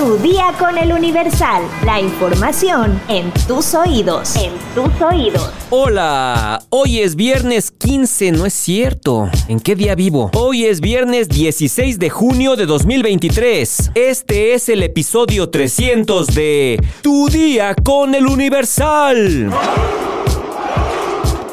Tu 0.00 0.16
día 0.16 0.54
con 0.58 0.78
el 0.78 0.94
Universal. 0.94 1.62
La 1.84 2.00
información 2.00 2.98
en 3.08 3.30
tus 3.46 3.74
oídos. 3.74 4.34
En 4.34 4.52
tus 4.74 4.98
oídos. 5.02 5.52
Hola, 5.68 6.62
hoy 6.70 7.00
es 7.00 7.16
viernes 7.16 7.70
15, 7.70 8.32
no 8.32 8.46
es 8.46 8.54
cierto. 8.54 9.28
¿En 9.46 9.60
qué 9.60 9.74
día 9.76 9.94
vivo? 9.94 10.30
Hoy 10.32 10.64
es 10.64 10.80
viernes 10.80 11.28
16 11.28 11.98
de 11.98 12.08
junio 12.08 12.56
de 12.56 12.64
2023. 12.64 13.90
Este 13.94 14.54
es 14.54 14.70
el 14.70 14.82
episodio 14.84 15.50
300 15.50 16.28
de 16.28 16.82
Tu 17.02 17.28
día 17.28 17.74
con 17.74 18.14
el 18.14 18.26
Universal. 18.26 19.52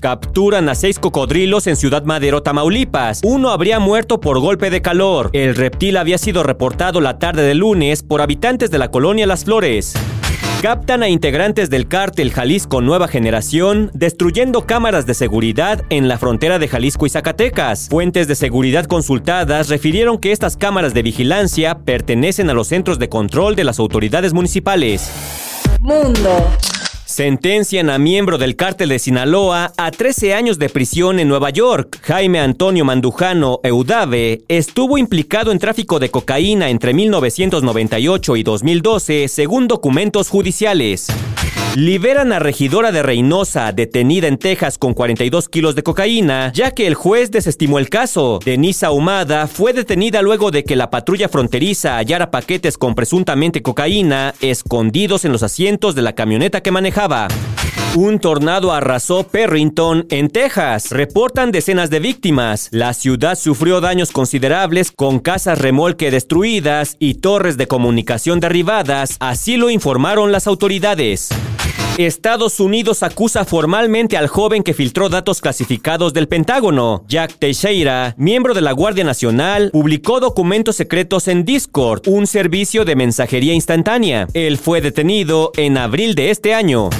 Capturan 0.00 0.68
a 0.68 0.74
seis 0.74 0.98
cocodrilos 0.98 1.66
en 1.66 1.76
Ciudad 1.76 2.04
Madero, 2.04 2.42
Tamaulipas. 2.42 3.20
Uno 3.24 3.50
habría 3.50 3.78
muerto 3.78 4.20
por 4.20 4.38
golpe 4.40 4.68
de 4.68 4.82
calor. 4.82 5.30
El 5.32 5.56
reptil 5.56 5.96
había 5.96 6.18
sido 6.18 6.42
reportado 6.42 7.00
la 7.00 7.18
tarde 7.18 7.42
de 7.42 7.54
lunes 7.54 8.02
por 8.02 8.20
habitantes 8.20 8.70
de 8.70 8.78
la 8.78 8.90
colonia 8.90 9.26
Las 9.26 9.44
Flores. 9.44 9.94
Captan 10.62 11.02
a 11.02 11.08
integrantes 11.08 11.68
del 11.68 11.86
cártel 11.86 12.32
Jalisco 12.32 12.80
Nueva 12.80 13.08
Generación 13.08 13.90
destruyendo 13.92 14.64
cámaras 14.64 15.04
de 15.04 15.12
seguridad 15.12 15.84
en 15.90 16.08
la 16.08 16.16
frontera 16.16 16.58
de 16.58 16.66
Jalisco 16.66 17.04
y 17.04 17.10
Zacatecas. 17.10 17.88
Fuentes 17.90 18.26
de 18.26 18.34
seguridad 18.34 18.86
consultadas 18.86 19.68
refirieron 19.68 20.18
que 20.18 20.32
estas 20.32 20.56
cámaras 20.56 20.94
de 20.94 21.02
vigilancia 21.02 21.78
pertenecen 21.84 22.48
a 22.48 22.54
los 22.54 22.68
centros 22.68 22.98
de 22.98 23.10
control 23.10 23.54
de 23.54 23.64
las 23.64 23.78
autoridades 23.78 24.32
municipales. 24.32 25.10
Mundo. 25.80 26.50
Sentencian 27.16 27.88
a 27.88 27.98
miembro 27.98 28.36
del 28.36 28.56
cártel 28.56 28.90
de 28.90 28.98
Sinaloa 28.98 29.72
a 29.78 29.90
13 29.90 30.34
años 30.34 30.58
de 30.58 30.68
prisión 30.68 31.18
en 31.18 31.28
Nueva 31.28 31.48
York. 31.48 31.98
Jaime 32.02 32.40
Antonio 32.40 32.84
Mandujano 32.84 33.58
Eudave 33.62 34.42
estuvo 34.48 34.98
implicado 34.98 35.50
en 35.50 35.58
tráfico 35.58 35.98
de 35.98 36.10
cocaína 36.10 36.68
entre 36.68 36.92
1998 36.92 38.36
y 38.36 38.42
2012, 38.42 39.28
según 39.28 39.66
documentos 39.66 40.28
judiciales. 40.28 41.06
Liberan 41.76 42.32
a 42.32 42.38
regidora 42.38 42.90
de 42.90 43.02
Reynosa, 43.02 43.70
detenida 43.70 44.28
en 44.28 44.38
Texas 44.38 44.78
con 44.78 44.94
42 44.94 45.50
kilos 45.50 45.74
de 45.74 45.82
cocaína, 45.82 46.50
ya 46.54 46.70
que 46.70 46.86
el 46.86 46.94
juez 46.94 47.30
desestimó 47.30 47.78
el 47.78 47.90
caso. 47.90 48.38
Denisa 48.42 48.92
Humada 48.92 49.46
fue 49.46 49.74
detenida 49.74 50.22
luego 50.22 50.50
de 50.50 50.64
que 50.64 50.74
la 50.74 50.88
patrulla 50.88 51.28
fronteriza 51.28 51.98
hallara 51.98 52.30
paquetes 52.30 52.78
con 52.78 52.94
presuntamente 52.94 53.60
cocaína 53.60 54.32
escondidos 54.40 55.26
en 55.26 55.32
los 55.32 55.42
asientos 55.42 55.94
de 55.94 56.00
la 56.00 56.14
camioneta 56.14 56.62
que 56.62 56.70
manejaba. 56.70 57.28
Un 57.94 58.20
tornado 58.20 58.72
arrasó 58.72 59.24
Perrington, 59.24 60.06
en 60.08 60.30
Texas. 60.30 60.90
Reportan 60.90 61.52
decenas 61.52 61.90
de 61.90 62.00
víctimas. 62.00 62.68
La 62.70 62.94
ciudad 62.94 63.36
sufrió 63.36 63.82
daños 63.82 64.12
considerables 64.12 64.92
con 64.92 65.18
casas 65.18 65.58
remolque 65.58 66.10
destruidas 66.10 66.96
y 66.98 67.16
torres 67.16 67.58
de 67.58 67.68
comunicación 67.68 68.40
derribadas, 68.40 69.16
así 69.20 69.58
lo 69.58 69.68
informaron 69.68 70.32
las 70.32 70.46
autoridades. 70.46 71.28
Estados 71.98 72.60
Unidos 72.60 73.02
acusa 73.02 73.44
formalmente 73.44 74.16
al 74.16 74.28
joven 74.28 74.62
que 74.62 74.74
filtró 74.74 75.08
datos 75.08 75.40
clasificados 75.40 76.12
del 76.12 76.28
Pentágono. 76.28 77.04
Jack 77.08 77.38
Teixeira, 77.38 78.14
miembro 78.18 78.52
de 78.52 78.60
la 78.60 78.72
Guardia 78.72 79.04
Nacional, 79.04 79.70
publicó 79.72 80.20
documentos 80.20 80.76
secretos 80.76 81.26
en 81.28 81.44
Discord, 81.44 82.02
un 82.06 82.26
servicio 82.26 82.84
de 82.84 82.96
mensajería 82.96 83.54
instantánea. 83.54 84.26
Él 84.34 84.58
fue 84.58 84.82
detenido 84.82 85.52
en 85.56 85.78
abril 85.78 86.14
de 86.14 86.30
este 86.30 86.52
año. 86.52 86.90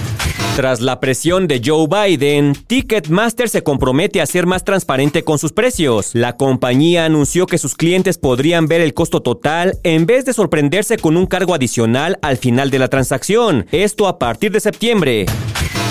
Tras 0.57 0.81
la 0.81 1.01
presión 1.01 1.49
de 1.49 1.61
Joe 1.63 1.87
Biden, 1.87 2.55
Ticketmaster 2.67 3.51
se 3.51 3.63
compromete 3.63 4.23
a 4.23 4.27
ser 4.27 4.47
más 4.47 4.65
transparente 4.65 5.23
con 5.23 5.39
sus 5.39 5.53
precios. 5.53 6.15
La 6.15 6.39
compañía 6.39 7.05
anunció 7.05 7.45
que 7.45 7.59
sus 7.59 7.75
clientes 7.75 8.17
podrían 8.17 8.67
ver 8.67 8.81
el 8.81 8.95
costo 8.95 9.21
total 9.21 9.79
en 9.83 10.07
vez 10.07 10.25
de 10.25 10.33
sorprenderse 10.33 10.97
con 10.97 11.19
un 11.19 11.27
cargo 11.27 11.53
adicional 11.53 12.19
al 12.23 12.39
final 12.39 12.71
de 12.71 12.79
la 12.79 12.89
transacción. 12.89 13.67
Esto 13.71 14.09
a 14.09 14.19
partir 14.19 14.51
de 14.51 14.61
septiembre. 14.61 15.27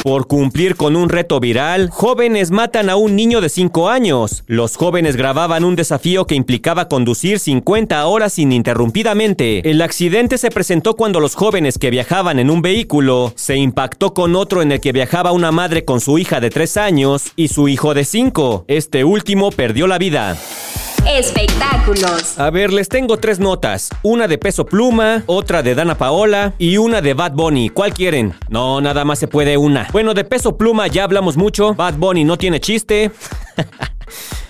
Por 0.06 0.28
cumplir 0.28 0.76
con 0.76 0.96
un 0.96 1.10
reto 1.10 1.40
viral, 1.40 1.90
jóvenes 1.90 2.52
matan 2.52 2.92
a 2.92 2.96
un 2.96 3.16
niño 3.16 3.42
de 3.42 3.50
5 3.50 3.90
años. 3.90 4.44
Los 4.46 4.78
jóvenes 4.78 5.16
grababan 5.16 5.64
un 5.64 5.76
desafío 5.76 6.28
que 6.28 6.36
implicaba 6.36 6.88
conducir 6.88 7.40
50 7.40 8.06
horas 8.06 8.38
ininterrumpidamente. 8.38 9.68
El 9.68 9.82
accidente 9.82 10.38
se 10.38 10.52
presentó 10.52 10.96
cuando 10.96 11.20
los 11.20 11.34
jóvenes 11.34 11.80
que 11.80 11.90
viajaban 11.90 12.38
en 12.38 12.52
un 12.52 12.62
vehículo 12.62 13.34
se 13.36 13.56
impactó 13.56 14.14
con 14.14 14.36
otro 14.36 14.62
en 14.62 14.74
el 14.74 14.80
que 14.80 14.92
viajaba 14.92 15.32
una 15.32 15.52
madre 15.52 15.86
con 15.86 16.00
su 16.00 16.20
hija 16.20 16.40
de 16.40 16.52
3 16.52 16.78
años 16.78 17.32
y 17.36 17.48
su 17.48 17.68
hijo 17.68 17.96
de 17.96 18.06
5. 18.06 18.66
Este 18.68 19.06
último 19.06 19.50
perdió 19.50 19.88
la 19.88 19.98
vida. 19.98 20.38
Espectáculos. 21.08 22.40
A 22.40 22.50
ver, 22.50 22.74
les 22.74 22.90
tengo 22.90 23.18
tres 23.18 23.40
notas. 23.40 23.90
Una 24.02 24.28
de 24.28 24.38
peso 24.38 24.66
pluma, 24.66 25.24
otra 25.28 25.62
de 25.62 25.76
Dana 25.76 25.96
Paola 25.98 26.54
y 26.58 26.78
una 26.78 27.02
de 27.02 27.14
Bad 27.14 27.34
Bunny. 27.34 27.70
¿Cuál 27.70 27.94
quieren? 27.94 28.34
No, 28.50 28.82
nada 28.82 29.06
más 29.06 29.20
se 29.20 29.28
puede 29.28 29.58
una. 29.58 29.88
Bueno, 29.92 30.14
de 30.14 30.24
peso 30.24 30.58
pluma 30.58 30.88
ya 30.88 31.04
hablamos 31.04 31.38
mucho. 31.38 31.76
Bad 31.76 31.96
Bunny 31.96 32.24
no 32.24 32.38
tiene 32.38 32.60
chiste. 32.60 33.12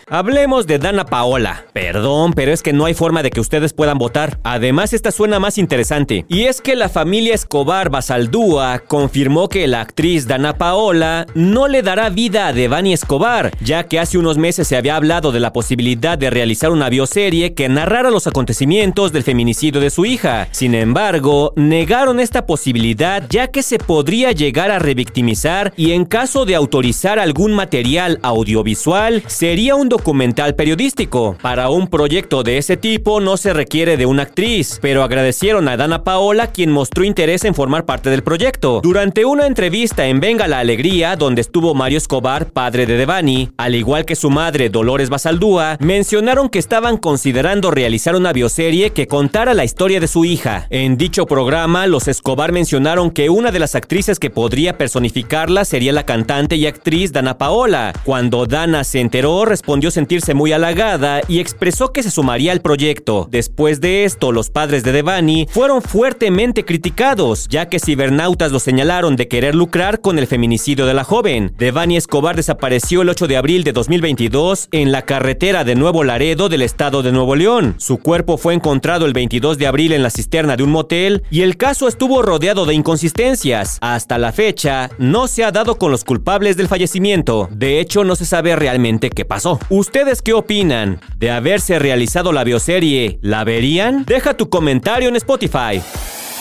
Hablemos 0.07 0.67
de 0.67 0.77
Dana 0.77 1.03
Paola. 1.03 1.65
Perdón, 1.73 2.33
pero 2.33 2.53
es 2.53 2.61
que 2.61 2.73
no 2.73 2.85
hay 2.85 2.93
forma 2.93 3.23
de 3.23 3.31
que 3.31 3.39
ustedes 3.39 3.73
puedan 3.73 3.97
votar. 3.97 4.39
Además, 4.43 4.93
esta 4.93 5.09
suena 5.09 5.39
más 5.39 5.57
interesante. 5.57 6.25
Y 6.29 6.43
es 6.43 6.61
que 6.61 6.75
la 6.75 6.89
familia 6.89 7.33
Escobar 7.33 7.89
Basaldúa 7.89 8.83
confirmó 8.87 9.49
que 9.49 9.65
la 9.65 9.81
actriz 9.81 10.27
Dana 10.27 10.59
Paola 10.59 11.25
no 11.33 11.67
le 11.67 11.81
dará 11.81 12.09
vida 12.09 12.45
a 12.47 12.53
Devani 12.53 12.93
Escobar, 12.93 13.51
ya 13.61 13.87
que 13.87 13.99
hace 13.99 14.19
unos 14.19 14.37
meses 14.37 14.67
se 14.67 14.77
había 14.77 14.95
hablado 14.95 15.31
de 15.31 15.39
la 15.39 15.51
posibilidad 15.51 16.19
de 16.19 16.29
realizar 16.29 16.69
una 16.69 16.89
bioserie 16.89 17.55
que 17.55 17.67
narrara 17.67 18.11
los 18.11 18.27
acontecimientos 18.27 19.11
del 19.11 19.23
feminicidio 19.23 19.81
de 19.81 19.89
su 19.89 20.05
hija. 20.05 20.49
Sin 20.51 20.75
embargo, 20.75 21.51
negaron 21.55 22.19
esta 22.19 22.45
posibilidad 22.45 23.23
ya 23.27 23.47
que 23.47 23.63
se 23.63 23.79
podría 23.79 24.33
llegar 24.33 24.69
a 24.69 24.77
revictimizar 24.77 25.73
y 25.75 25.93
en 25.93 26.05
caso 26.05 26.45
de 26.45 26.53
autorizar 26.53 27.17
algún 27.17 27.53
material 27.53 28.19
audiovisual, 28.21 29.23
sería 29.25 29.73
un 29.73 29.94
documental 29.97 30.55
periodístico. 30.55 31.37
Para 31.41 31.69
un 31.69 31.87
proyecto 31.87 32.43
de 32.43 32.57
ese 32.57 32.75
tipo 32.75 33.21
no 33.21 33.37
se 33.37 33.53
requiere 33.53 33.95
de 33.95 34.05
una 34.05 34.23
actriz, 34.23 34.77
pero 34.81 35.03
agradecieron 35.03 35.69
a 35.69 35.77
Dana 35.77 36.03
Paola 36.03 36.47
quien 36.47 36.69
mostró 36.69 37.05
interés 37.05 37.45
en 37.45 37.55
formar 37.55 37.85
parte 37.85 38.09
del 38.09 38.21
proyecto. 38.21 38.81
Durante 38.83 39.23
una 39.23 39.47
entrevista 39.47 40.05
en 40.07 40.19
Venga 40.19 40.47
la 40.49 40.59
Alegría, 40.59 41.15
donde 41.15 41.39
estuvo 41.39 41.73
Mario 41.73 41.97
Escobar, 41.97 42.47
padre 42.47 42.85
de 42.85 42.97
Devani, 42.97 43.51
al 43.55 43.73
igual 43.75 44.03
que 44.03 44.17
su 44.17 44.29
madre 44.29 44.69
Dolores 44.69 45.09
Basaldúa, 45.09 45.77
mencionaron 45.79 46.49
que 46.49 46.59
estaban 46.59 46.97
considerando 46.97 47.71
realizar 47.71 48.17
una 48.17 48.33
bioserie 48.33 48.89
que 48.89 49.07
contara 49.07 49.53
la 49.53 49.63
historia 49.63 50.01
de 50.01 50.09
su 50.09 50.25
hija. 50.25 50.67
En 50.69 50.97
dicho 50.97 51.25
programa, 51.25 51.87
los 51.87 52.09
Escobar 52.09 52.51
mencionaron 52.51 53.11
que 53.11 53.29
una 53.29 53.51
de 53.51 53.59
las 53.59 53.75
actrices 53.75 54.19
que 54.19 54.29
podría 54.29 54.77
personificarla 54.77 55.63
sería 55.63 55.93
la 55.93 56.05
cantante 56.05 56.57
y 56.57 56.67
actriz 56.67 57.13
Dana 57.13 57.37
Paola. 57.37 57.93
Cuando 58.03 58.45
Dana 58.45 58.83
se 58.83 58.99
enteró, 58.99 59.45
respondió 59.45 59.84
sentirse 59.91 60.33
muy 60.33 60.51
halagada 60.51 61.21
y 61.27 61.39
expresó 61.39 61.91
que 61.91 62.03
se 62.03 62.11
sumaría 62.11 62.51
al 62.51 62.61
proyecto. 62.61 63.27
Después 63.29 63.81
de 63.81 64.05
esto, 64.05 64.31
los 64.31 64.49
padres 64.49 64.83
de 64.83 64.91
Devani 64.91 65.47
fueron 65.49 65.81
fuertemente 65.81 66.65
criticados, 66.65 67.47
ya 67.49 67.69
que 67.69 67.79
cibernautas 67.79 68.51
lo 68.51 68.59
señalaron 68.59 69.15
de 69.15 69.27
querer 69.27 69.55
lucrar 69.55 70.01
con 70.01 70.19
el 70.19 70.27
feminicidio 70.27 70.85
de 70.85 70.93
la 70.93 71.03
joven. 71.03 71.53
Devani 71.57 71.97
Escobar 71.97 72.35
desapareció 72.35 73.01
el 73.01 73.09
8 73.09 73.27
de 73.27 73.37
abril 73.37 73.63
de 73.63 73.73
2022 73.73 74.69
en 74.71 74.91
la 74.91 75.03
carretera 75.03 75.63
de 75.63 75.75
Nuevo 75.75 76.03
Laredo 76.03 76.49
del 76.49 76.61
estado 76.61 77.03
de 77.03 77.11
Nuevo 77.11 77.35
León. 77.35 77.75
Su 77.77 77.97
cuerpo 77.97 78.37
fue 78.37 78.53
encontrado 78.53 79.05
el 79.05 79.13
22 79.13 79.57
de 79.57 79.67
abril 79.67 79.93
en 79.93 80.03
la 80.03 80.09
cisterna 80.09 80.55
de 80.57 80.63
un 80.63 80.71
motel 80.71 81.23
y 81.29 81.41
el 81.41 81.57
caso 81.57 81.87
estuvo 81.87 82.21
rodeado 82.21 82.65
de 82.65 82.73
inconsistencias. 82.73 83.77
Hasta 83.81 84.17
la 84.17 84.31
fecha, 84.31 84.89
no 84.97 85.27
se 85.27 85.43
ha 85.43 85.51
dado 85.51 85.77
con 85.77 85.91
los 85.91 86.03
culpables 86.03 86.57
del 86.57 86.67
fallecimiento. 86.67 87.47
De 87.51 87.79
hecho, 87.79 88.03
no 88.03 88.15
se 88.15 88.25
sabe 88.25 88.55
realmente 88.55 89.09
qué 89.09 89.25
pasó. 89.25 89.59
¿Ustedes 89.77 90.21
qué 90.21 90.31
opinan? 90.31 91.01
¿De 91.17 91.31
haberse 91.31 91.79
realizado 91.79 92.31
la 92.31 92.45
bioserie, 92.45 93.19
la 93.21 93.43
verían? 93.43 94.05
Deja 94.05 94.37
tu 94.37 94.49
comentario 94.49 95.09
en 95.09 95.17
Spotify. 95.17 95.81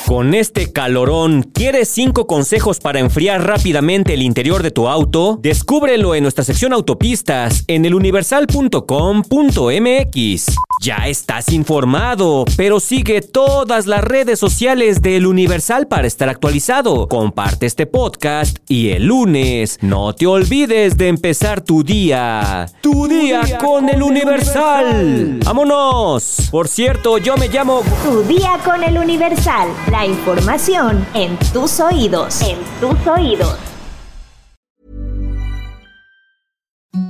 Con 0.07 0.35
este 0.35 0.71
calorón, 0.71 1.51
¿quieres 1.55 1.89
5 1.89 2.27
consejos 2.27 2.79
para 2.79 3.01
enfriar 3.01 3.47
rápidamente 3.47 4.13
el 4.13 4.21
interior 4.21 4.63
de 4.63 4.71
tu 4.71 4.87
auto? 4.87 5.39
Descúbrelo 5.41 6.15
en 6.15 6.25
nuestra 6.25 6.45
sección 6.45 6.75
autopistas 6.75 7.65
en 7.69 7.87
eluniversal.com.mx. 7.87 10.47
Ya 10.83 10.97
estás 11.07 11.51
informado, 11.51 12.45
pero 12.59 12.81
sigue 12.81 13.23
todas 13.23 13.87
las 13.87 14.05
redes 14.05 14.39
sociales 14.39 15.01
de 15.01 15.17
El 15.17 15.27
Universal 15.27 15.87
para 15.87 16.07
estar 16.07 16.29
actualizado. 16.29 17.09
Comparte 17.09 17.65
este 17.65 17.87
podcast 17.87 18.59
y 18.69 18.91
el 18.91 19.07
lunes 19.07 19.79
no 19.81 20.15
te 20.15 20.27
olvides 20.27 20.99
de 20.99 21.09
empezar 21.09 21.63
tu 21.63 21.83
día. 21.83 22.67
Tu, 22.83 23.09
día, 23.09 23.41
con 23.59 23.89
El 23.89 24.03
Universal. 24.03 25.39
¡Vámonos! 25.43 26.49
Por 26.51 26.69
cierto, 26.69 27.17
yo 27.17 27.39
me 27.39 27.49
llamo... 27.49 27.81
Tu 28.03 28.23
día 28.25 28.61
con 28.63 28.85
El 28.85 28.99
Universal. 28.99 29.69
La 29.95 30.05
información 30.05 31.07
en 31.15 31.39
tus 31.53 31.79
oídos. 31.79 32.41
En 32.43 32.59
tus 32.81 33.07
oídos. 33.07 33.57